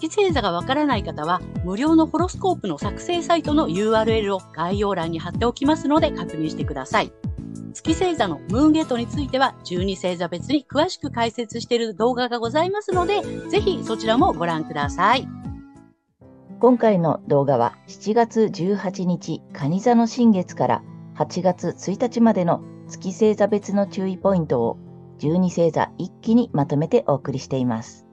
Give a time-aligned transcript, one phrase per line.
[0.00, 7.12] 月星座がわからない方は、無料のホロスコープの作成サイトの URL を概要欄に貼っておきますので確認してください。
[7.74, 15.28] 月星座のムーンゲートについては12星座別に詳しく解説している動画がございますので、ぜひそちらもご覧ください。
[16.60, 20.82] 今回の動画は7月18日、蟹座の新月から
[21.16, 24.78] 8月1日までの月星座別の注意ポイントを
[25.18, 28.07] 12星座一気にまとめてお送りしています。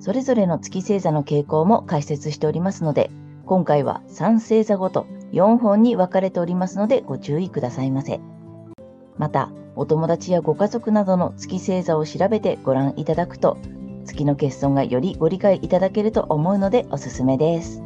[0.00, 3.10] それぞれの月星座の傾向も解説しておりますので、
[3.44, 8.18] 今回は3星座ごと4本に分かれておりますのでご注意くださいませ。
[9.18, 13.58] また、お友達やご家族などの月星座を調べてご覧いただくと、
[14.06, 17.82] 月の欠損がよりご理解いただけると思うのでおすすめです。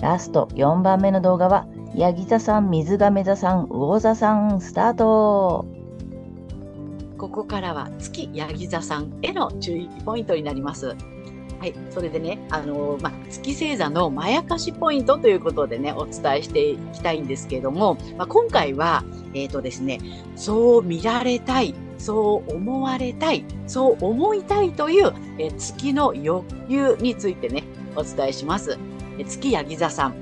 [0.00, 5.66] ラスト4番目の動画は、ヤギ座さん、水亀座さん、魚座さん、スタート
[7.18, 10.94] ここからは月ヤギ座さんへの注意ポイントになります。
[11.58, 11.74] はい。
[11.90, 19.98] それでね、あの、ま、月星座のまやかしポイントということでね、お伝えしていきたいんですけれども、ま、今回は、え、ー、とですね、
[20.34, 28.78] そう見られたい、そう思われたい、そう思いたいという、え月の欲求についてね、お伝えします。
[29.18, 30.14] え月ヤギ座さん、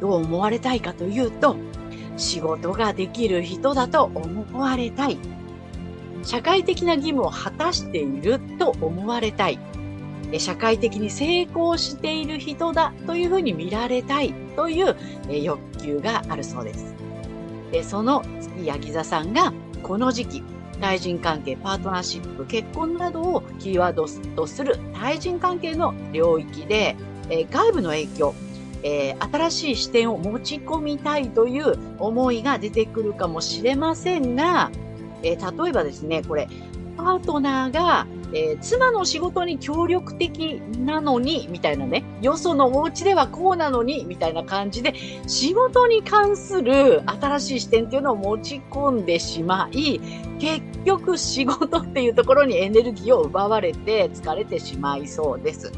[0.00, 1.56] どう思われたいかというと、
[2.16, 5.18] 仕事ができる人だと思われたい。
[6.22, 9.58] 社会的な義務を果たしていると思われたい。
[10.38, 14.96] 社会的に成功している人だというふうに見られたいという
[15.28, 16.94] 欲求があるそうです。
[17.72, 20.42] でその月ヤギ座さんがこの時期、
[20.80, 24.06] 対人関係、パートナーシップ、結婚などをキーワード
[24.36, 26.96] とする対人関係の領域で、
[27.28, 28.34] え外部の影響、
[28.82, 34.70] えー、新しい視点を持ち込みたいという思いが出てくるかもしれませんが、
[35.22, 36.48] えー、例えばですね、これ、
[36.96, 44.94] パートナーがえー、妻の仕事に協力的なのに、みたいなね、よそのお家ではこうなのに、みたいな感じで、
[45.26, 50.00] 仕事に関する新しい視点っていうのを持ち込んでしまい、
[50.38, 55.72] 結局仕事っていうところにエネルギーを奪われて疲れてしまいそうです。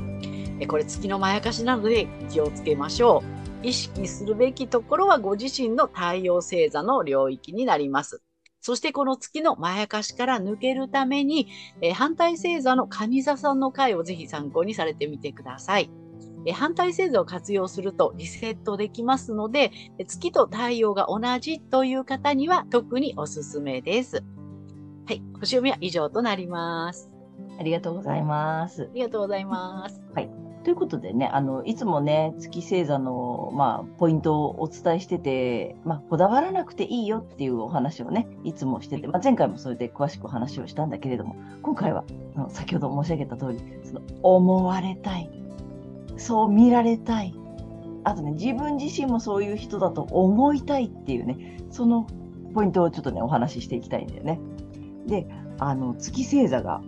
[0.68, 3.22] これ月のまやかしなので気をつけましょ
[3.62, 3.66] う。
[3.66, 8.22] 意識するべきところはご自身の太陽星座の領域になります。
[8.62, 11.48] そしてこの月のまやかしから抜けるために、
[11.82, 15.90] えー、反対星座の蟹座さんの回をぜひ参考にされてみてください。
[16.44, 19.70] え反対星座を活用するとリセットできますので、
[20.06, 24.24] 月と太陽が同じという方には特におすすめです。
[25.06, 25.22] はい。
[25.34, 27.10] 星読みは以上となります。
[27.58, 28.84] ありがとうございます。
[28.84, 30.02] ありがとうございます。
[30.14, 30.51] はい。
[30.64, 42.04] ということでね、あの、いつもね、月星座の、まあ、ポイントをお伝えしてて、まあ、こだわらなくていいよっていうお話をね、いつもしてて、まあ、前回もそれで詳しくお話をしたんだけれども、今回は、
[42.36, 45.30] あの先ほど申し上げた通り、その、思われたい。
[46.16, 47.34] そう見られたい。
[48.04, 52.06] あとね、自分自身もそういう人だと思いたいっていうね、その
[52.54, 54.40] ポイントをちょっとね、お話ししていきたいんだよね。
[55.06, 55.26] で、
[55.58, 56.82] あの、月星座が、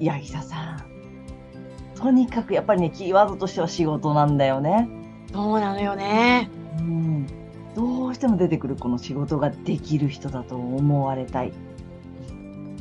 [0.00, 0.42] 八木さん、
[2.02, 4.88] とにかくやっぱりね、キーワードとしては仕事なんだよね。
[5.32, 6.50] そうなのよね。
[6.78, 7.26] うん。
[7.76, 11.52] どうしても出てくるこの仕事ができる人だと思われたい。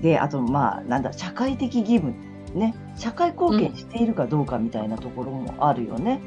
[0.02, 2.16] で、あと、まあ、なんだ、社会的義務。
[2.56, 2.74] ね。
[2.96, 6.20] 社会貢献しているかどうかみたいなところもあるよね。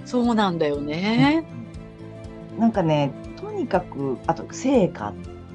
[0.00, 1.44] うん、そうなんだよね。
[2.58, 5.12] なんかね、とにかく、あと、成果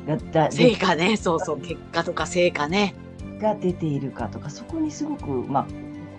[0.07, 2.93] がだ、成果ね、そうそう、結果とか成果ね。
[3.39, 5.67] が出ているかとか、そこにすごく、まあ、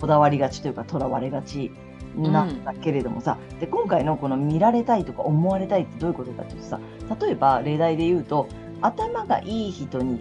[0.01, 1.71] こだわりがちというか、とらわれがち
[2.17, 6.81] なんだけれどもさ、うん、で今回のこの見られたいとか思われたいってどういうことかっていうとさ、
[7.21, 8.49] 例えば例題で言うと、
[8.81, 10.21] 頭がいい人に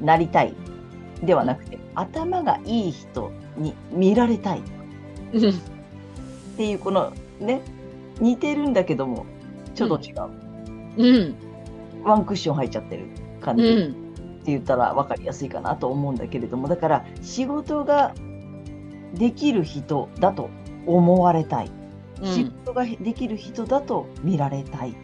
[0.00, 0.54] なりたい
[1.22, 4.62] ではなくて、頭がいい人に見られたいっ
[6.56, 7.62] ていうこのね、
[8.20, 9.26] 似てるんだけども、
[9.74, 10.28] ちょっと違う。
[10.98, 11.34] うん。
[12.04, 13.06] ワンクッション入っちゃってる
[13.40, 13.94] 感じ。
[14.40, 18.14] って言ったら分かりやすいかなと思うんだけれども、だから仕事が
[19.14, 20.50] できる人だと
[20.86, 21.70] 思われたい。
[22.22, 24.94] 仕事ができる人だと見られたい。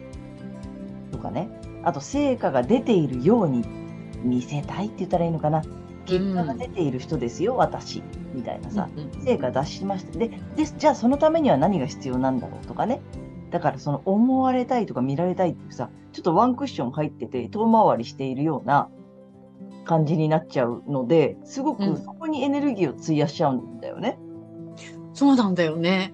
[1.11, 1.49] とかね。
[1.83, 3.63] あと、成果が出ているように
[4.23, 5.63] 見せたいって言ったらいいのかな。
[6.05, 8.01] 結果が出ている人ですよ、うん、私。
[8.33, 8.89] みたいなさ、
[9.23, 10.17] 成果出しました。
[10.17, 13.01] でで、じゃあそのためには何が必要なんだろうとかね。
[13.51, 18.89] だからその思われたいとか見られたいっていうさ、ちょっとワンクッション入ってて遠回りしているような
[19.87, 24.19] 感じになっちゃうので、すごうんくそこにエネルギーを費やしちゃうんだよね。
[25.13, 26.13] そうなんだよね。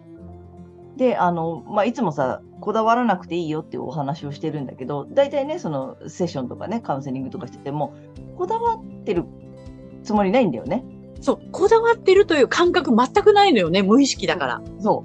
[0.95, 7.93] で、あの、まあ、いつもさ、こだわらなくていいよっていうお話をしてるんだけど、大体ね、そのセッションとかね、カウンセリングとかしてても、
[8.37, 9.25] こだわってる
[10.03, 10.85] つもりないんだよね。
[11.19, 14.61] そう、こだわってるという感覚全くないのよね、無意識だから。
[14.79, 15.03] そ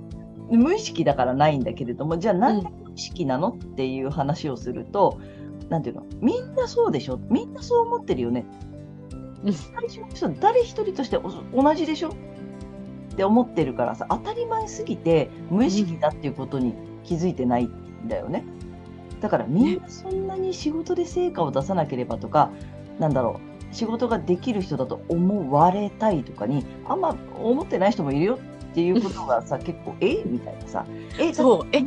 [0.50, 0.56] う。
[0.56, 5.18] 無意識だからないんだけれども、じゃあなんで無意識なのっていう話をすると、
[5.68, 6.06] なんていうの？
[6.20, 7.18] みんなそうでしょ？
[7.30, 8.44] みんなそう思ってるよね。
[9.44, 9.52] うん。
[9.52, 12.10] 最初の人誰一人としてお同じでしょ？
[12.10, 12.12] っ
[13.16, 16.74] て思ってるからさ、当たり前すぎて無意識だっていうことに
[17.04, 18.44] 気づいてないんだよね。
[19.20, 22.50] だからみんなそんなに仕事で成果を出さなければとか、
[23.00, 23.40] なんだろ
[23.72, 28.38] う、仕事ができる人だと思われたいとかに、あんま思ってない人もいるよ
[28.70, 30.86] っていうことがさ、結構、えみたいなさ、
[31.18, 31.82] え、そう、え、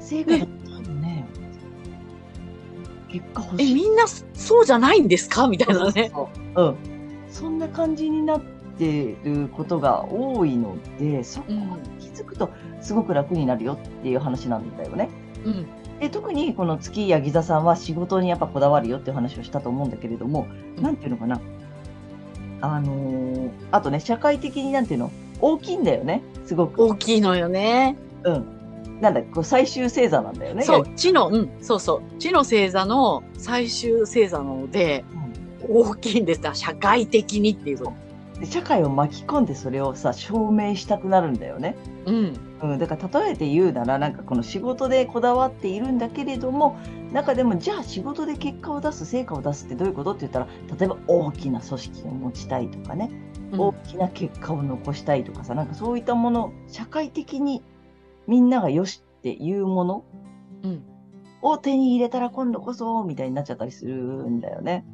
[0.00, 0.46] 成果。
[3.12, 3.74] 結果欲え、しい。
[3.74, 5.46] みんなそうじゃないんですか？
[5.46, 6.10] みたいなね。
[6.12, 6.76] そううん。
[7.30, 8.40] そんな感じになっ
[8.78, 11.60] てることが多いので、そこに
[12.00, 12.50] 気づくと
[12.80, 15.08] すごく楽になるよっていう話なんだよね。
[15.44, 15.66] うん。
[16.00, 21.40] で特にこの月柳座さんは仕事にやっぱこだわるよっていう話をしたと思うんだけれども、うんなんていうのかな。
[22.60, 25.10] あのーあとね、社会的になんていうの、
[25.40, 26.84] 大きいんだよね、すごく。
[26.84, 27.96] 大きいのよね。
[28.24, 28.44] うん。
[29.02, 30.62] なんだ、こう最終星座なんだよね。
[30.62, 32.18] そう、地の、うん、そうそう。
[32.18, 35.22] 地の星座の最終星座なので、うん
[35.68, 37.92] 大きいんですだ社会的にっていうこと。
[38.40, 41.76] で社会を巻き込んでそれをさ、証明したくなるんだよね。
[42.06, 42.36] うん。
[42.62, 46.76] うん、だから例えて言うなら、なんかこの仕事でこだわっているんだけれども、
[47.12, 53.10] 中でもじゃあ仕事で結果を出す、成果を出すってどういうことって言ったら、例えば大きな組織を持ちたいとかね、
[53.56, 57.62] 大きな結果を残したいとかさ、なんかそういったもの、社会的に
[58.26, 60.04] みんながよしっていうもの
[60.62, 60.84] うん。
[61.42, 64.84] を手に入れたら今度こそ、みたいになっちゃったりするんだよね。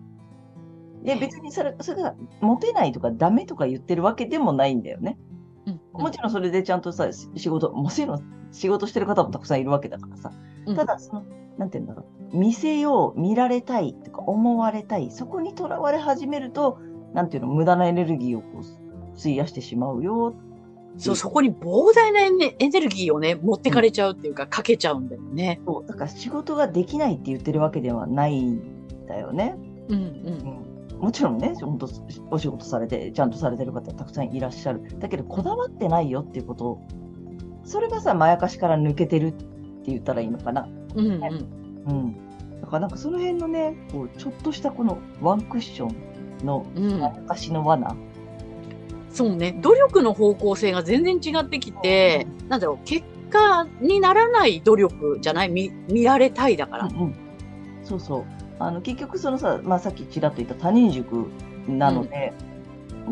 [1.02, 5.18] で、別にそれそれがモテないとかダメとか言ってるわけでもないんだよね。
[5.66, 6.02] うん。
[6.02, 10.32] もちろんそれでちゃんとさ、仕事、もちろん仕事してる方もたくさんいるわけだからさ。
[10.66, 11.24] うんただ、その、
[11.56, 12.36] なんて言うんだろう。
[12.36, 15.10] 見せよう、見られたいとか思われたい。
[15.10, 16.78] そこにとらわれ始めると、
[17.14, 20.34] なんていうの、無駄なエネルギーをこう費やしてしまうよ。
[20.98, 25.60] そう、そこに膨大なエネルギーをね、持ってかれちゃうっていうか、かけちゃうんだよね。
[25.64, 29.56] そうだから仕事ができないって言ってるわけではないんだよね。
[29.88, 29.98] うんう。
[29.98, 30.68] うんん
[30.98, 31.88] もちろんね、本当
[32.30, 34.82] お仕事されて、ちゃんとされてる方たくさんいらっしゃる。
[34.98, 36.80] だけど、こだわってないよっていうこと
[37.64, 39.44] それがさ、まやかしから抜けてるって
[39.86, 40.68] 言ったらいいのかな。
[40.96, 41.22] うんうん。
[41.86, 42.60] うん。
[42.60, 45.86] だからなんかその辺のね、こうちょっとしたこのワンクッショ
[46.42, 47.94] ンのうんまやかしの罠。
[49.10, 55.48] そうね、努力の方向性が全然違ってきて、なんだろう、結果にならない努力じゃない？
[55.48, 56.84] 見見られたいだから。
[56.86, 57.14] うんうん、
[57.82, 58.24] そうそう。
[58.58, 61.26] あの結局そのさ、まあ、さっきちらっと言った他人軸
[61.68, 62.32] なので、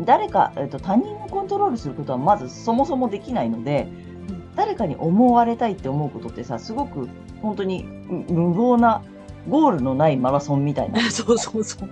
[0.05, 4.07] 誰か、えっと、他人をコントロールすることはまずそもそもできないので、うん
[4.57, 7.07] 誰かに思われたいって思うことってさ、すごく
[7.43, 9.03] 本当に無謀な
[9.47, 10.99] ゴールのないマラソンみたいな。
[11.11, 11.89] そうそうそう。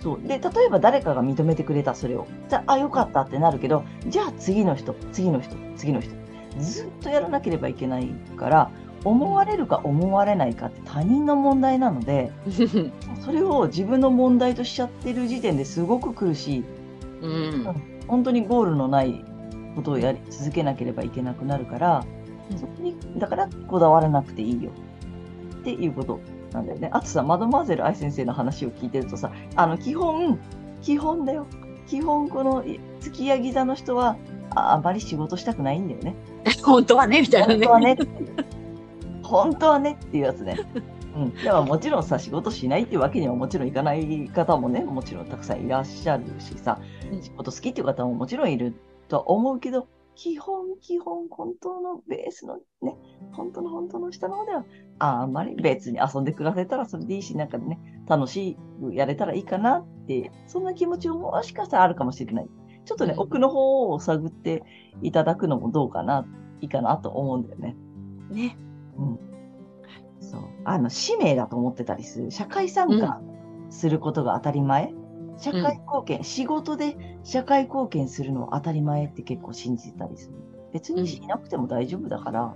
[0.00, 0.20] そう。
[0.26, 2.26] で、例えば誰かが認めてくれた、それを。
[2.48, 6.14] じゃあ、あ、よかったってなるけど、じゃあ次の人、次の人、次の人。
[6.58, 8.70] ずっとやらなければいけないから、
[9.04, 12.32] 思われるか思われないかって他人の問題なので、
[13.20, 16.64] それを自分の問題としちゃってる時点ですごく苦しい。
[17.22, 17.74] うん。
[18.06, 19.24] 本当にゴールのない
[19.76, 22.04] ことをやり続けなければいけなくなるから、
[22.50, 24.70] うんそこに、だからこだわらなくていいよ。
[25.60, 26.20] っていうこと
[26.52, 26.90] なんだよね。
[26.92, 30.38] あとさ、マドマーゼル愛先生の話を聞いてるとさ、あの、基本、
[30.82, 31.46] 基本だよ。
[31.86, 32.64] 基本、この
[33.00, 34.16] 月やギ座の人は、
[34.54, 36.14] ああまり仕事したくないんだよね。
[36.62, 37.66] 本当はね、みたいなね。
[37.66, 37.96] 本当はね。
[39.22, 40.58] 本当はねっていうやつね。
[41.16, 41.34] うん。
[41.34, 46.80] でももちろんさ、仕事しないっていうわけにはもちろんいかない方もね、もちろんたくさんいらっしゃるしさ、
[47.12, 48.74] うん仕事好きっていう方ももちろんいる
[49.08, 52.96] とは思うけど、基本、基本、本当のベースのね、
[53.32, 54.64] 本当の本当の下の方では、
[54.98, 62.48] ああんまり別に遊んで暮らせたらそれでいいし、なんかね、楽しくやれたらいいかなって、そんな気持ちももしかしたらあるかもしれない。
[62.84, 64.62] ちょっとね、うん奥の方を探って
[65.02, 66.26] いただくのもどうかな、
[66.60, 67.76] いいかなと思うんだよね。
[68.30, 68.56] ね。
[68.96, 69.18] うん。
[70.20, 70.40] そう。
[70.64, 72.30] あの、使命だと思ってたりする。
[72.30, 73.20] 社会参加
[73.70, 74.92] することが当たり前。
[75.40, 80.34] 社会貢献、仕事で社会貢献するのは当たり前って結構信じてたりする。
[80.72, 82.54] 別にしなくても大丈夫だから、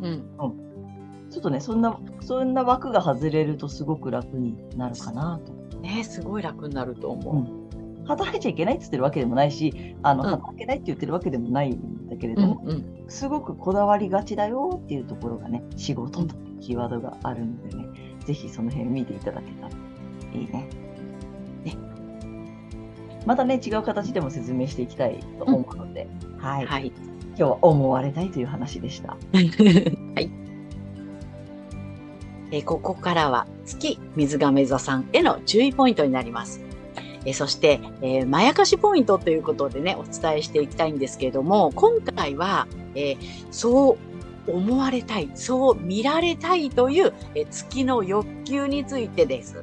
[0.00, 0.24] うん。
[1.30, 5.52] ちょっとね、そんな、そんな枠が外れるとすごく楽になるかなと。
[5.80, 8.06] ね、すごい楽になると思う。
[8.06, 17.86] 働いちゃいけないって言ってるわけでもないし、あの、うん働けないって言ってるわけでもないんだけけれども、うんうんすごくこだわりがちだよっていうところがね、仕事というキーワードがあるのでね、
[18.24, 19.70] ぜひその辺見ていただけたら
[20.32, 20.52] いいね。
[20.52, 20.68] ね。
[23.26, 26.08] またね、違う形でも説明していきたいと思うので、
[26.38, 26.66] はい。
[26.66, 26.92] はい。
[27.36, 29.10] 今日は思われたいという話でした。
[29.32, 30.30] はい。
[32.52, 36.60] えーここからは月水亀座さんへの注意ポイントになります。
[37.24, 43.18] えーそして、えーまやかしポイントということでね、お伝えしていきたいんですけれども、今回は、えー
[43.50, 43.98] そう
[44.50, 49.62] 思われたい、そう見られたいという、えー月の欲求についてです。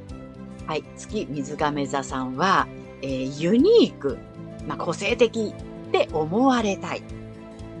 [0.66, 0.84] はい。
[0.96, 2.66] 月水亀座さんは、
[3.02, 4.18] えーユニーク、
[4.66, 5.54] まあ、個性的
[5.88, 7.02] って思われたい。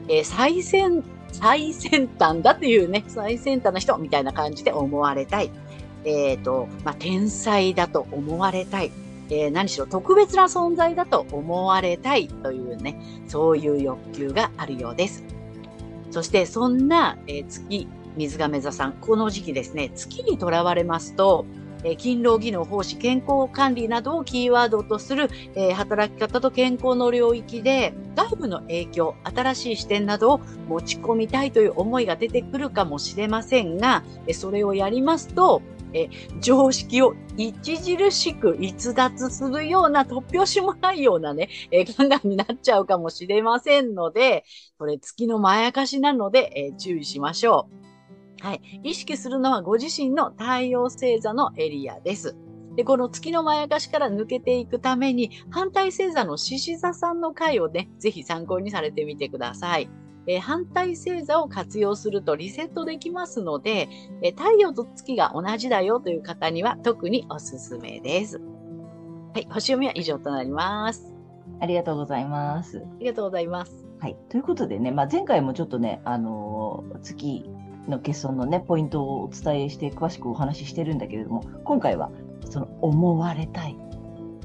[0.08, 5.50] えー最先、最先端だというね、最先端な人みたいな感じで思われたい。
[6.04, 8.92] えっ、と、まあ、天才だと思われたい。
[9.30, 15.24] えー何しろ特別な存在だと思われたいというね、そういう欲求があるようです。
[16.10, 21.44] そして、そんな、えー月、水亀座さん、この時期ですね、月にとらわれますと、
[21.84, 36.08] え勤労技能、奉仕、健康管理などをキーワードとする、え働き方と健康の領域で、外部の影響、新しい視点などを持ち込みたいという思いが出てくるかもしれませんが、えそれをやりますと、え
[36.40, 44.44] 常識を著しく逸脱するような突拍子もないようなね、え考えになっちゃうかもしれませんので、
[44.78, 47.87] これ月のまやかしなので、え注意しましょう。
[48.40, 48.80] はい。
[48.84, 52.36] 意識するのはご自身の太陽星座のエリアです。
[52.76, 59.90] で、この月のまやかしから抜けていくために、反対星座の獅子座さんの回をね、ぜひ参考にされてみてください。
[60.28, 63.88] えー反対星座を活用するとリセットできますので、
[64.22, 68.38] えー太陽と月が同じだよという方には特におすすめです。
[68.38, 71.12] はい、星読みは以上となります。
[71.60, 72.78] ありがとうございます。
[72.78, 73.86] ありがとうございます。
[73.98, 74.16] はい。
[74.28, 77.50] ということでね、まあ、前回もちょっとね、あのー月
[77.88, 82.10] の欠損のね、ポイントをお伝えして詳しくお話ししてるんだけれども、今回は
[82.48, 83.76] その思われたい、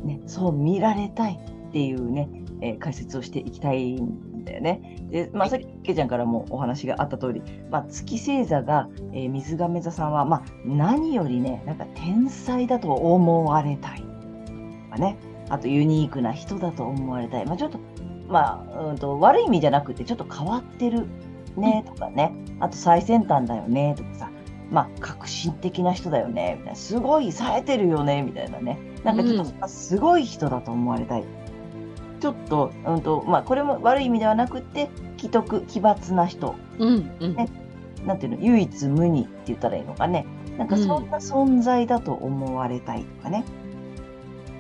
[0.04, 2.30] ね、そう見られたいっていうね、
[2.62, 4.98] えー解説をしていきたいんだよね。
[5.10, 14.02] で、まあ、さっきけいちゃんからもお話があった通り、まあ、月星座が、えー水亀座さんは、まあ、何よりね、なんか天才だと思われたい。
[14.90, 15.18] まあね、
[15.50, 17.46] あとユニークな人だと思われたい。
[17.46, 17.80] まあ、ちょっと
[18.30, 21.06] まあ、うんと、悪い意味じゃなくて、ちょっと変わってる
[21.58, 24.30] ねとかね、あと最先端だよねとかさ、
[24.72, 31.24] まあ、革新的な人だよねみたいな、すごい冴えてるよねみたいなね、なんかちょっとすごい人だと思われたい。
[32.20, 37.36] ちょっと、うんと、まあ、これも悪い意味ではなくて、奇特、奇抜な人、うん、うん。
[37.36, 37.50] ね。
[38.06, 40.26] なんていうの、唯一無二って言ったらいいのかね。
[40.58, 43.44] なんかそんな存在だと思われたいとかね。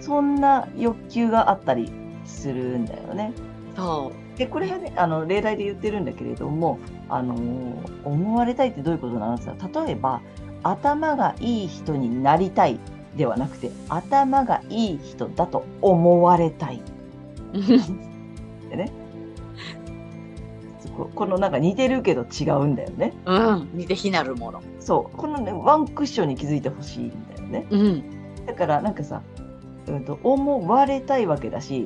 [0.01, 1.89] そんな欲求があったり
[2.25, 3.31] するんだよね。
[3.77, 9.49] そで、これはね、あの、例題で言ってるんだけれども、あのー思われたいってどういうことなのって
[9.85, 10.21] 例えば、
[10.63, 12.79] 頭がいい人になりたい
[13.15, 16.81] ではなくて、頭がいい人だと思われたい。
[17.53, 18.69] う。
[18.69, 18.91] でね。
[20.97, 23.13] ここのなんか似てるけど違うんだよね。
[23.25, 23.69] うん。
[23.73, 24.61] 似て非なるもの。
[24.79, 25.17] そう。
[25.17, 27.65] このね、ワンクッションに気づいてほしいんだよね。
[27.69, 28.45] うん。
[28.45, 29.21] だからなんかさ、
[29.87, 31.85] うんと、思われたいわけだし、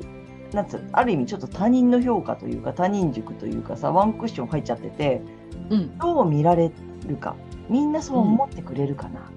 [0.52, 5.22] なんつうある意味ちょっと他人の評価というか他人軸というかさ、ワンクッション入っちゃってて、
[5.70, 5.98] うん。
[5.98, 6.72] どう見られ
[7.06, 7.36] るか、
[7.68, 9.30] みんなそう思ってくれるかな、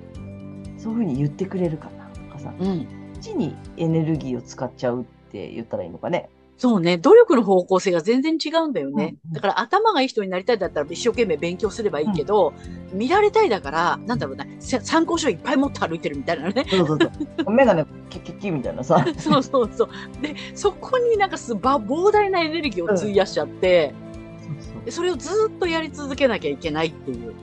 [0.78, 2.82] そういうふうに言ってくれるかなとかさ、こうん。
[2.82, 2.86] っ
[3.20, 6.30] ちにエネルギーを使っちゃうって言ったらいいのかね。
[6.62, 7.00] そうね。
[7.00, 9.16] 努力の方向性が全然違うんだよね。
[9.26, 12.54] うんうんだから頭がいい人になりたいだったら一生懸命勉強すればいいけど、
[12.94, 16.64] 見られたいだから、なんだろうな、せ参考書いっぱい持って歩いてるみたいなね。
[16.70, 17.10] そうそうそ
[17.48, 17.52] う。
[17.52, 19.04] メガネ、キッキッキみたいなさ。
[19.18, 19.90] そうそうそう。
[20.22, 23.96] で、そこになんかすば膨大なエネルギーを費やしちゃって、
[24.40, 27.34] そうそうでそれをずっとやり続けなきゃいけないっていう。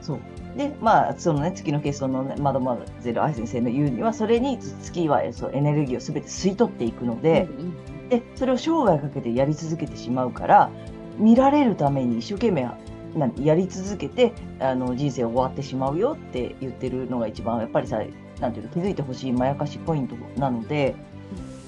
[0.00, 0.18] そう。
[0.56, 10.70] で、まあ、そのね、月の欠損のね、マドマゼル愛先生の言うには、それに月はそうエネルギーをすべて吸い取っていくので、うんうんで、それを生涯かけてやり続けてしまうから、
[11.18, 12.68] 見られるために一生懸命
[13.40, 18.00] やり続けて、あの、人生終わってしまうよって言ってるのが一番、やっぱりさ、
[18.40, 20.94] なんていうの、気づいてほしいまやかしポイントなので、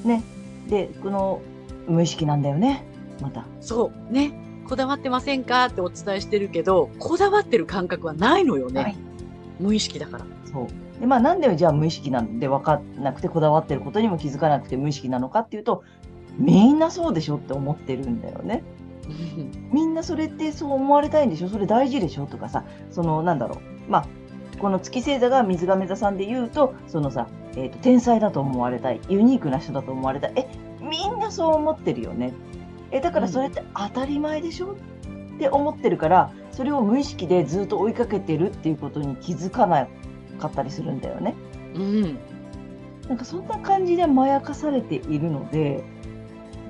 [0.04, 0.22] ね。
[0.68, 1.40] で、この、
[1.86, 2.84] 無意識なんだよね。
[3.20, 3.44] また。
[3.60, 4.12] そう。
[4.12, 4.32] ね。
[4.68, 8.82] こだわってませんかってお伝えしてるけど、こだわってる感覚はないのよね。
[8.82, 8.96] はい
[9.60, 10.26] 無意識だから。
[10.52, 11.00] そう。
[11.00, 15.84] で、まあ、なんでじゃあ無意識なんで分かんなくて、こだわってることにも気づかなくて無意識なのかっていうと、
[16.38, 18.62] みんなそうでしょって思ってるんだよね。
[19.72, 21.48] みんなそれってそう思われたいんでしょ？
[21.48, 22.26] それ大事でしょ？
[22.26, 23.90] とかさ、その、なんだろう。
[23.90, 24.06] まあ、
[24.58, 30.32] この月星座が水亀座さんで言うと、そのさ、えっ、と、天才だと思われたい、ユニークな人だと思われたい。
[30.36, 30.48] え、
[30.80, 32.32] みんなそう思ってるよね。
[32.90, 34.72] え、だからそれって当たり前でしょ？
[34.72, 39.86] って思ってるから、それを無意識でずっと追いかけてるっていうことに気づかな
[40.38, 41.34] かったりするんだよね。
[41.74, 42.18] うん。
[43.08, 45.84] なんかそんな感じでまやかされているので、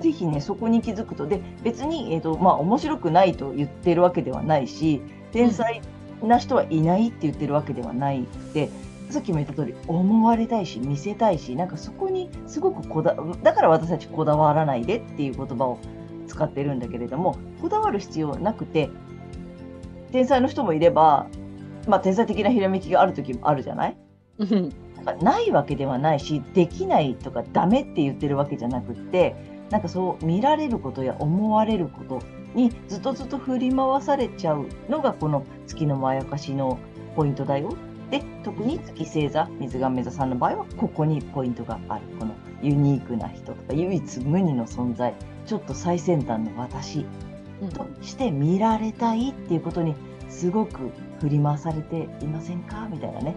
[0.00, 1.26] ぜひね、そこに気づくと。
[1.26, 5.00] で、別に、えっ、と、まあ、面白くないと言ってるわけではないし、
[5.32, 5.80] 天才
[6.22, 8.70] な人はいないって言ってるわけではないで、
[9.10, 15.78] さっきも言った通り、思われたいし、見せたいし、なんかそこにすごくこだ、だから私たちこだわらないでっていう言葉を
[16.26, 18.90] 使ってるんだけれども、こだわる必要なくて、
[20.12, 21.26] 天才の人もいれば、
[21.86, 23.96] まあ、天才的なひらめきがある時もあるじゃない？
[24.38, 24.72] うん。
[25.04, 29.36] なんかないわけではないし、できないとかダメって言ってるわけじゃなくって、
[29.70, 32.22] なんかそう見られることや思われること
[32.54, 36.78] にずっとずっと振り回されちゃうのがこの月のまやかしの
[37.14, 37.74] ポイントだよ。
[38.10, 42.02] で、特に月星座、水亀座さんの場合はここにポイントがある。
[42.20, 47.04] このユニークな人とか唯一無二の存在、ちょっと最先端の私
[47.74, 49.94] として見られたいっていうことに
[50.28, 52.88] すごく振り回されていませんか？
[52.90, 53.24] みたいなね。
[53.24, 53.34] ね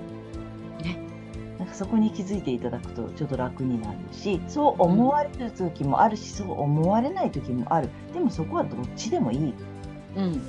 [1.59, 7.89] なんかそこに気づいていただくとちょっと楽になるし、そう思われる時もあるし、そう思われない時もある。
[8.13, 9.53] でもそこはどっちでもいい。
[10.15, 10.23] うん。
[10.23, 10.41] うん。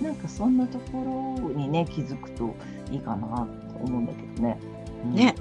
[0.00, 2.54] なんかそんなところにね、気づくと
[2.92, 4.58] いいかなと思うんだけどね。
[5.04, 5.34] うんね。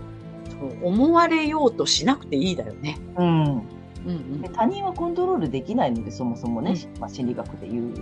[0.50, 2.98] そう思われようとしなくていいだよね。
[3.16, 3.62] うん。
[4.06, 7.94] うんうんで他人はコントロールできないのでそもそもね、うまあ、心理学で言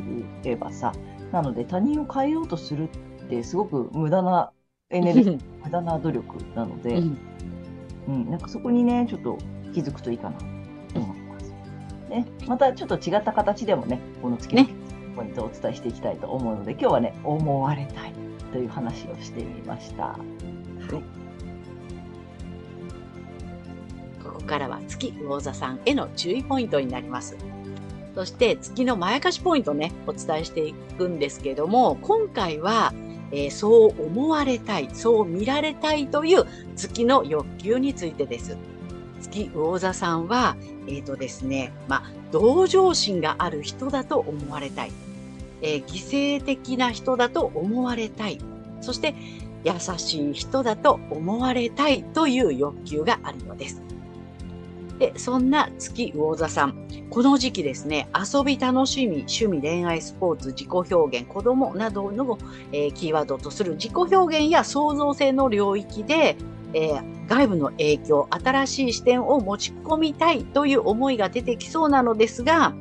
[0.45, 0.93] えばさ
[1.31, 2.89] なので他人を変えようとする
[3.23, 4.51] ってすごく無駄な
[4.91, 7.17] エネルギー無駄な努力なので、うん
[8.07, 9.37] うん、なんかそこにねちょっと
[9.71, 10.45] 気づくといいかなと
[10.95, 11.53] 思います。
[12.09, 14.69] ね、またちょっと違った形でもねこの月のね
[15.15, 18.13] ポイントをお伝えしていきたいと思うので、今日はね思われたい
[18.51, 20.05] という話をしてみました。
[20.05, 20.19] はい。
[24.23, 27.37] ここからは月魚座さんへの注意ポイントになります。
[28.15, 32.91] そして月のまやかしポイントね、お伝えしていくんですけども、今回は、
[33.31, 38.57] えーそう思われたい、そう見られたいという月の欲求についてです。
[39.21, 40.55] 月魚座さんは、
[40.87, 44.91] えっ、とですね、まあ、同情心がある人だと思われたい。
[45.61, 48.39] えー犠牲的な人だと思われたい。
[48.81, 49.13] そして、
[49.63, 53.88] 優しい人だと思われたいという欲求があるようです。
[54.99, 56.75] で、そんな月魚座さん、
[57.09, 62.37] この時期ですね、遊び、楽しみ、趣味、恋愛、スポーツ、自己表現、子供などの、
[62.73, 66.35] えーキーワードとする自己表現や創造性の領域で、
[66.73, 72.73] えー外部の影響、新しい視点を持ち込みたいという思いが出てきそうなのですが、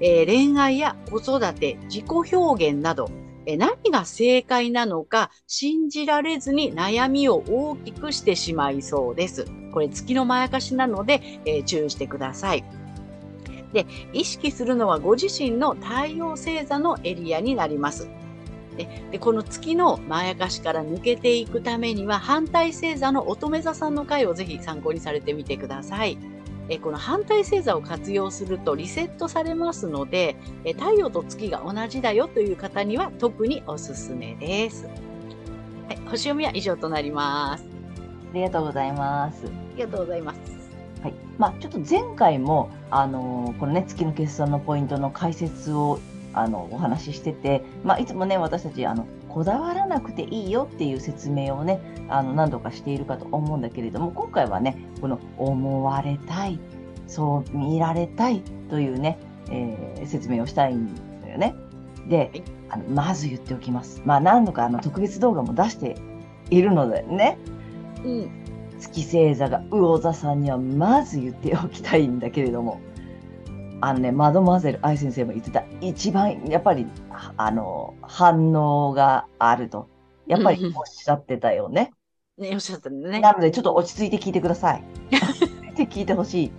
[0.00, 3.10] えー恋愛や子育て、自己表現など、
[3.46, 9.46] え何が正解なのか信じられずに悩みを大きくしてしまいそうです。
[9.72, 12.64] これ月のまやかしなので、え注意してください。
[13.72, 18.08] で、意識するのはご自身の太陽星座のエリアになります。
[18.76, 26.18] ででこの月のまやかしから抜けていくためには反対星座の乙女座さんの回をぜひ参考にされてみてください。
[26.68, 34.86] えこの反対星座を活用するとリセットされますので、え太陽と月が同じだよという方には特におすすめです。
[34.86, 37.64] はい、星読みは以上となります。
[38.32, 39.46] ありがとうございます。
[39.46, 40.38] ありがとうございます。
[41.02, 41.14] はい。
[41.38, 46.00] まあ、ちょっと前回も、あのーこのね、月の決算のポイントの解説を、
[46.34, 56.58] あの、お話ししてて、まあ、いつもね、私たち、あの、こだわらなくていいよっていう説明をね、あの、何度かしているかと思うんだけれども、今回はね、この、思われたい、
[57.06, 59.18] そう見られたいというね、
[59.50, 60.88] えー説明をしたいん
[61.22, 61.54] だよね。
[62.08, 64.00] ではい、あのまず言っておきます。
[64.06, 65.96] まあ、何度かあの特別動画も出して
[66.48, 67.36] いるのでね、
[68.06, 68.30] うん。
[68.78, 72.80] 月星座が魚座さんにはまず言っておきたいんだけれども、
[73.80, 79.88] あのね、マドマゼル愛先生も言ってた、一番やっぱり、ああの、反応があると、
[80.26, 81.92] やっぱりおっしゃってたよね。
[82.38, 83.20] ね、おっしゃったね。
[83.20, 84.84] なので、ちょっと落ち着いて聞いてください。
[85.76, 86.52] で聞いてほしい。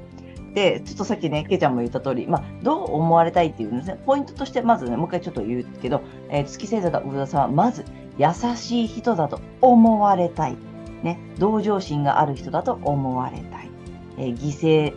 [0.54, 7.86] で、ちょっとさっきね、けいちゃんも言った通り、まあ、どう思われたいっていうですね、ポイントとして、まずね、もう一回ちょっと言うけど、えー月星座が魚座さんは、まず、
[8.18, 10.58] 優しい人だと思われたい。
[11.04, 13.70] ね、同情心がある人だと思われたい。
[14.18, 14.94] えー犠牲、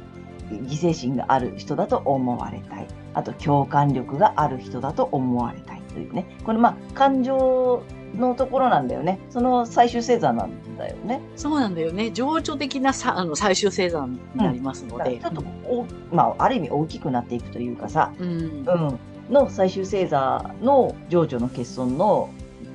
[0.50, 2.86] 犠牲心がある人だと思われたい。
[3.14, 6.26] あと、共感力がある人だと思われたいというね。
[6.44, 7.82] これ、まあ、感情
[8.16, 9.18] のところなんだよね。
[9.30, 11.20] その最終星座なんだよね。
[11.36, 12.10] そうなんだよね。
[12.10, 15.18] 情緒的なさあの最終星座になりますので。
[15.18, 18.28] だからちょっとお、まあ、ある意味大きくなっていくというかさ、うん。
[18.28, 18.98] うん、
[19.32, 22.30] の最終星座の情緒の欠損の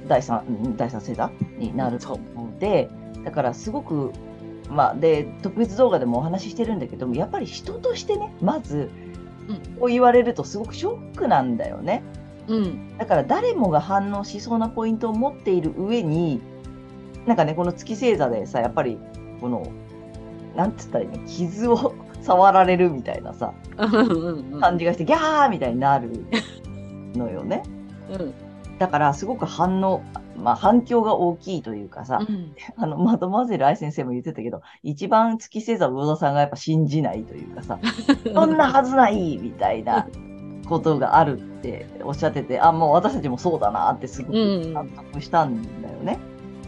[0.07, 2.89] 第三うん第三星座になると思うので、
[3.23, 4.11] だからすごく、
[4.69, 8.89] まあ、で、特別動画でもお話ししてるんだけども、やっぱり人としてね、まず、
[9.80, 12.04] を言われるとすごくショックなんだよね。
[12.47, 12.97] うん。
[12.97, 16.41] だから誰もが反応しそうなポイントを持っている上に、
[17.25, 18.97] なんかね、この月星座でさ、やっぱり、
[19.41, 19.67] この、
[20.56, 23.54] なんつったらいいの、傷を触られるみたいなさ。
[24.62, 26.25] 感じがして、ギャーみたいになる
[27.15, 27.63] のよね。
[28.12, 28.34] うん。
[28.78, 30.01] だから、すごく反応、
[30.38, 32.56] まあ反響が大きいというかさ、うん。
[32.76, 37.80] あの、マドマゼル愛先生も言ってたけど、一番月星座魚田さんがやっぱ信じないというかさ、
[38.34, 40.08] そんなはずないみたいな
[40.67, 46.19] ことがあるっておっしゃってて、あ、もう私たちもそうだなってすごくうん納得したんだよね。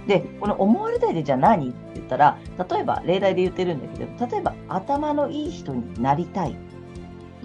[0.07, 2.37] で、この思われたいでじゃあ何って言ったら、
[2.69, 6.55] 例えば例題で言ってるんだけど、例えば頭のいい人になりたい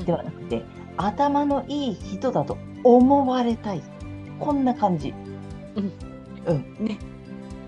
[0.05, 0.65] ではなくて、
[0.97, 3.83] 頭のいい人だと思われたい。
[4.39, 5.13] こんな感じ。
[5.77, 6.12] うん。
[6.47, 6.87] うん。
[6.87, 6.99] ね。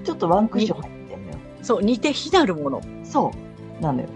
[0.05, 1.39] ちょっとワンクッション入ってんのよ。
[1.63, 2.81] そう、似て非なるもの。
[3.03, 3.33] そ
[3.81, 3.83] う。
[3.83, 4.09] なのよ。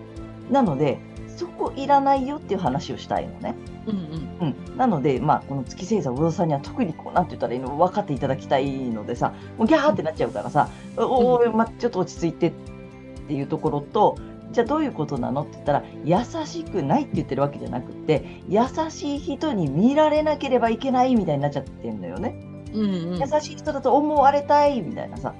[0.50, 0.98] なので、
[1.36, 3.54] そこいらないよっていう話をしたいのね。
[3.86, 3.94] うん
[4.40, 4.54] うん。
[4.68, 4.76] うん。
[4.76, 12.52] なので、まあ、この月星座魚田さんには特にこう、なんて言ったらいいの分かっていただきたいのでさ、もうギャーってなっちゃうからさ、おお、ま、ちょっと落ち着いてっ
[13.28, 14.16] ていうところと、
[14.50, 16.16] じゃあどういうことなのって言ったら、優
[16.46, 22.47] しくないって言ってるわけじゃなくて、優しい人に見られなければいけないみたいになっちゃってんのよね。
[22.72, 25.34] うんうん優しい人だと思われたいみたいなさ、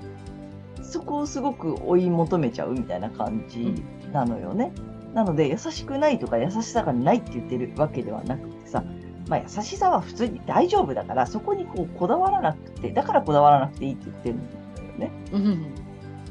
[0.83, 3.75] そこをすごく追い求めちゃうみたいな感じ
[4.13, 4.73] なのよね。
[5.15, 8.85] なので、優しくないとか優しさがないって言ってるわけではなくてさ、
[9.29, 14.39] まあ、優しさは普通に大丈夫だから、そこにこうこだわらなくて、だからこだわらなくていいって言ってるん
[14.75, 15.11] だよね。
[15.33, 15.75] うん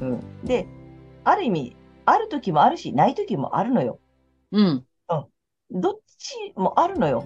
[0.00, 0.44] うん。
[0.44, 0.66] で、
[1.24, 3.98] ある意味、ある時もあるし、ない時もあるのよ。
[4.52, 4.84] うん。
[5.70, 7.24] どっちもあるのよ。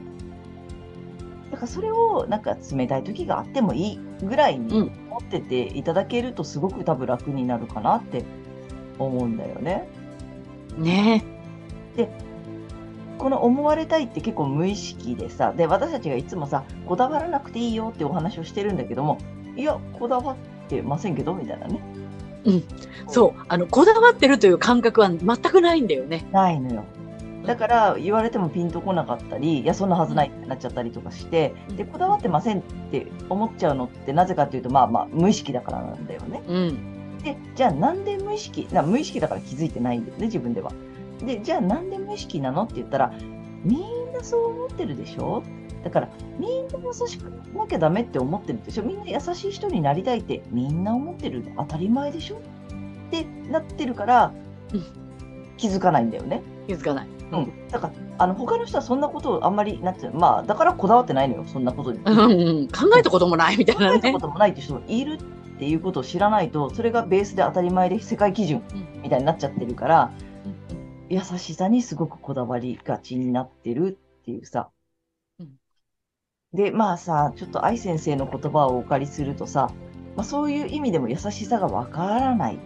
[1.52, 8.24] だからそれをなんか冷たい時があってもいいぐらいにうん持ってていただけるとすごく多分楽になるかなって
[8.98, 9.86] 思うんだよね。
[10.78, 11.22] ね
[13.18, 19.18] この思われたいって結構無意識でさ、で、私たちがいつもさ、こだわらなくていいよってお話をしてるんだけども、
[19.54, 20.36] いや、こだわっ
[20.68, 21.80] てませんけど、みたいなね。
[23.06, 23.44] そう。
[23.48, 26.26] あの、こだわってるという感覚は全くないんだよね。
[26.32, 26.84] ないのよ。
[27.46, 36.42] だから言われてもピンとこなかったり、いや、そんなはずないってなっちゃったりとかして、で、こだわってませんって思っちゃうのってなぜかっていうと、まあまあ、無意識だからなんだよね。
[36.46, 37.18] うん。
[37.18, 40.72] で、じゃあなんで無意識、な無意識だから気づいてないんだよね、自分では。
[41.24, 43.12] で、じゃあなんで無意識なのって言ったら、
[43.64, 45.42] みんなそう思ってるでしょ？
[45.84, 47.24] だから、みんな優しく
[47.56, 48.84] なきゃダメって思ってるでしょ？
[48.84, 52.36] みんな優しい人になりたいってみんな思ってる当たり前でしょ？
[52.36, 52.40] っ
[53.10, 54.32] てなってるから
[54.72, 54.84] うん、
[55.56, 56.42] 気づかないんだよね。
[56.66, 57.08] 気づかない。
[57.32, 57.68] うん。
[57.68, 62.00] だから、あの、他の人はそんなことをあんまりなって、まあ、だからこだわってないのよ、そんなことに。
[62.04, 62.68] うんうん。
[62.68, 64.20] 考えたこともないみたいなね考えたこ。
[64.20, 65.18] ともないって人もいる
[65.54, 68.62] っていうことを知らないと、それがベースで当たり前で世界基準
[69.02, 70.12] みたいになっちゃってるから、
[71.08, 74.70] 優しさにすごくこだわりがちになってるっていうさ
[75.38, 75.50] うん。
[76.54, 79.70] で、まあさ、ちょっと愛先生の言葉をお借りするとさ、
[80.16, 82.58] まあそういう意味でも優しさがわからない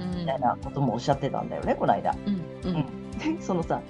[0.00, 2.14] うんみたいなこともおっしゃってたんだよね、この間。
[2.26, 3.05] うんうんで、
[3.40, 3.80] そのさ、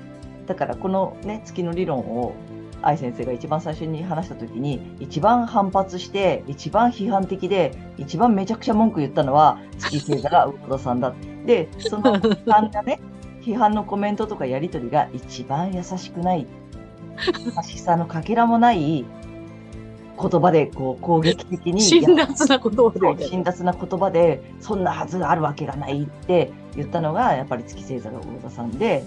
[0.47, 2.35] だからこのね、月の理論を
[2.83, 11.15] 愛先生が一番最初に話したときに、一番反発して、一番批判的で、一番めちゃくちゃ文句言ったのは、月星座が魚田さんだ。
[11.47, 13.01] で、その批判がね、
[13.43, 16.47] 批判のコメントとかやりとりが一番優しくない、
[17.45, 19.05] 優しさのかけらもない
[20.21, 29.05] 言葉でこう攻撃的に、辛辣なことを辛辣な言葉で、そんなはずがあるわけがないって言ったのが、やっぱり月星座が魚田さんで、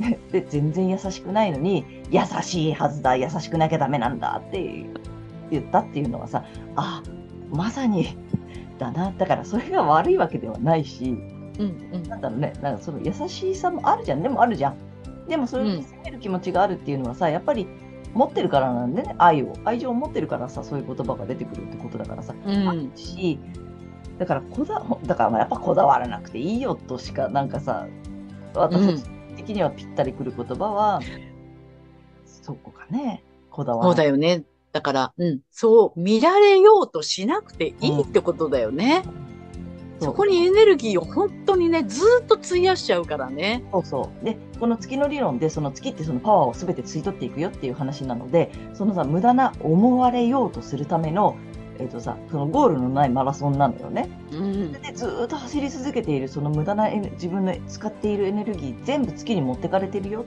[0.32, 4.84] で、全然優しくないのに、優しいはずだ、優しくなきゃダメなんだって
[5.50, 6.44] 言ったっていうのはさ、
[6.76, 7.02] あ、
[7.50, 8.16] まさに、
[8.78, 9.12] だな。
[9.16, 11.16] だからそれが悪いわけではないし、
[11.58, 14.22] うんうんなんだろうね、なんかその優しさもあるじゃん。
[14.22, 14.76] でもあるじゃん。
[15.28, 17.66] でもそれに責める気持ちがあるっていうのはさ、やっぱり
[18.18, 19.52] 持ってるからなんでね、愛を。
[19.64, 23.38] 愛情を持ってるからさ、そういう言葉が出てくるってことだからさ、うんし、
[24.18, 27.86] だからこだ、だからまあやっぱこだわらなくていいよとしか、なんかさ、
[28.54, 29.04] 私
[29.36, 31.00] 的にはぴったりくる言葉は、
[32.24, 34.06] そこかね、こだわそうらない。
[34.06, 34.42] だよね。
[34.72, 39.04] だから、うん、そう見られようとしなくていいってことだよね。
[40.00, 43.64] そこにエネルギーを本当にね、ずーっと費やしちゃうからね。
[43.72, 44.24] そうそう。
[44.24, 51.36] で、この月の理論で、その月ってそのパワーをすべて吸い取っていくよっていう話なので、そのさ、無駄な思われようとするための、
[51.80, 54.08] えっ、とさ、そのゴールのないマラソンなのよね。
[54.32, 54.72] うん。
[54.72, 60.24] で、ずーっと走り続けている、その無駄な自分の使っているエネルギー、全部月に持ってかれてるよ。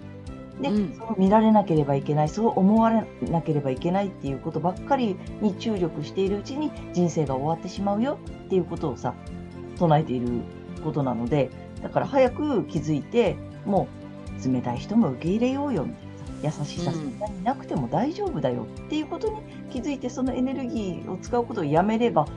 [0.62, 9.14] で、うんそう見られなければいけない、そう思われなければいけないっていうことばっかりに注力しているうちに人生が終わってしまうよっていうことをさ、
[9.82, 10.28] 唱えている
[10.84, 11.50] ことなので、
[11.82, 13.88] だから早く気づいて、も
[14.46, 16.06] う冷たい人も受け入れようよみたい
[16.44, 16.62] なさ。
[16.62, 19.38] 優しさ、そんなになくても大丈夫だよっていうことに
[19.72, 22.28] 気づいて、そのエネルギーを使うことをやめれば、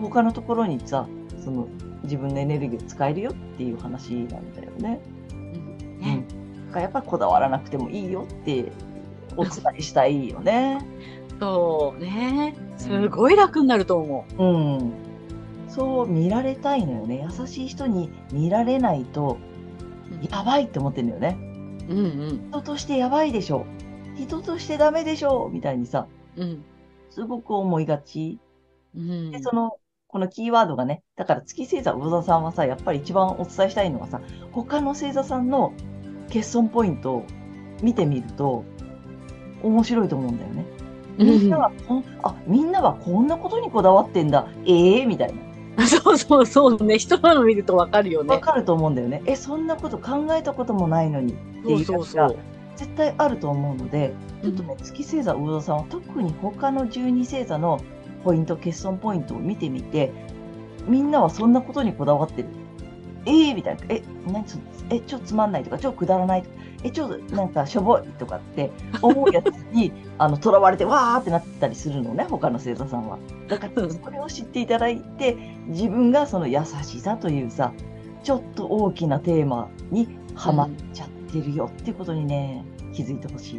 [0.00, 1.06] 他のところにさ、
[1.42, 1.68] その
[2.02, 5.00] 自分のエネルギーを使えるよっていう話なんだよね。
[5.32, 6.24] うんね、
[6.72, 8.72] うん、やっぱりこだわらなくてもいいよって
[9.36, 10.80] お伝えしたいよね。
[11.40, 12.54] そうね。
[12.76, 14.42] すごい楽になると思う。
[14.42, 14.92] うん。
[15.74, 17.26] そう見られたいのよね。
[17.28, 19.38] 優しい人に見られないと、
[20.30, 21.36] やばいって思ってんだよね。
[21.88, 22.48] うんうん。
[22.50, 23.66] 人としてやばいでしょ。
[24.16, 26.06] 人としてダメでしょみたいにさ、
[26.36, 26.64] うん。
[27.10, 28.38] すごく思いがち。
[28.96, 29.30] うん。
[29.32, 34.20] で、その、このキーワードがね、だから月星座魚座さんはさ、やっぱり一番お伝えしたいのはさ、
[34.52, 35.72] 他の星座さんの
[36.28, 37.24] 欠損ポイントを
[37.82, 38.64] 見てみると、
[39.64, 40.66] 面白いと思うんだよね。
[41.18, 44.46] みんなはこん、あ、みんなはこんなことにこだわってんだ。
[44.66, 45.53] ええー、みたいな。
[45.86, 46.98] そうそうそうね。
[46.98, 48.30] 人の見るとわかるよね。
[48.30, 49.22] わかると思うんだよね。
[49.26, 52.36] え、そんなこと考えたこともないのにっていうそうそう
[52.76, 57.80] 絶対あると思うので、ちょっとね、月星座魚座さんは特に他の12星座の
[58.24, 60.12] ポイント、欠損ポイントを見てみて、
[60.86, 62.48] みんなはそんなことにこだわってる。
[63.26, 63.82] ええー、みたいな。
[63.88, 64.58] え、何ちょ
[64.90, 68.70] え、ちょっとつまんないとか、ちょっとくだらないとか、え、ちょっとなんかしょぼいとかって
[69.00, 73.18] 思うやつに、 あの、囚われてわーってなったりするのね、他の生徒さんは。
[73.48, 75.36] だから、それを知っていただいて、
[75.68, 77.72] 自分がその優しさというさ、
[78.22, 83.56] ちょっと大きなテーマにはまっちゃってるよっていうことにね、気づいてほし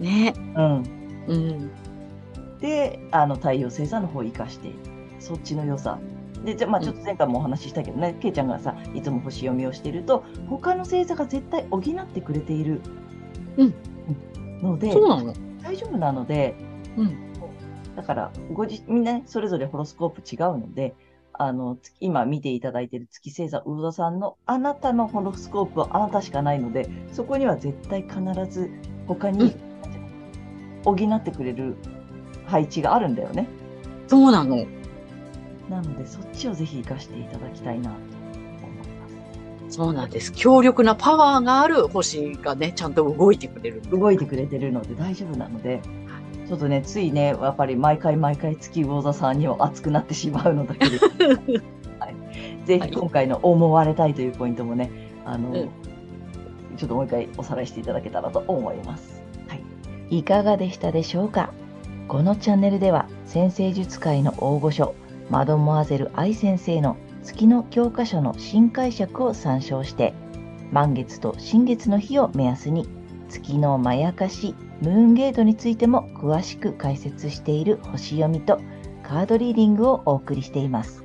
[0.00, 0.02] い。
[0.02, 0.32] ね。
[0.56, 0.82] うん。
[1.28, 1.70] うん。
[2.58, 4.70] で、あの、太陽星座の方を生かして、
[5.18, 5.98] そっちの良さ
[6.44, 12.80] で、じゃまあちょっと前回もお話ししたけどね、けいちゃんがさ、いつも星読みをしてると、他の星座が絶対補ってくれている。
[13.56, 13.74] うん。
[14.62, 16.54] ので、そうなの大丈夫なので、
[16.96, 17.30] うん。
[17.96, 20.94] だから、ごじ、みんなね、それぞれホロスコープ違うので、
[21.32, 28.70] あの、今見ていただいている月星座、魚座さんのあなたのホロスコープはあなたしかないので、そこには絶対必ず
[29.06, 29.54] 他に、
[30.84, 31.76] 補ってくれる
[32.46, 33.48] 配置があるんだよね。
[34.08, 34.66] そうなの。
[35.70, 39.08] なので、そっちをぜひ活かしていただきたいなと思いま
[39.68, 39.76] す。
[39.76, 40.32] そうなんです。
[40.32, 43.80] 強力なパワーがある星がね、ちゃんと動いてくれる。
[43.90, 45.80] 動いてくれてるので大丈夫なので、
[46.48, 50.98] ちょっとね、ついね、やっぱり毎回毎回月魚座さんには熱くなってしまうのだけで、
[52.00, 54.90] はい、ぜひ今回の思われたいというポイントもね、
[55.24, 55.68] あの、うん、
[56.76, 59.22] ちょっともう一回おさらいしていただけたらと思います。
[59.46, 60.18] はい。
[60.18, 61.52] いかがでしたでしょうか？
[62.08, 64.96] このチャンネルでは、先生術界の大御所、
[65.30, 70.12] マドモアゼル愛先生の月の教科書の新解釈を参照して、
[70.72, 72.88] 満月と新月の日を目安に、
[73.28, 78.60] 月のまやかし、ムーンゲートについても詳しく解説している星読みと
[79.04, 81.04] カードリーディングをお送りしています。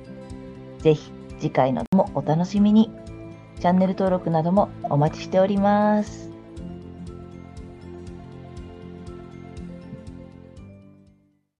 [0.80, 2.90] ぜひ次回のもお楽しみに。
[3.60, 6.25] チャンネル登録などもお待ちしております。